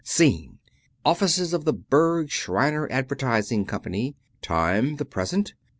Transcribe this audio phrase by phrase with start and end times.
[0.03, 0.57] "Scene:
[1.05, 4.15] Offices of the Berg, Shriner Advertising Company.
[4.41, 5.53] Time, the present.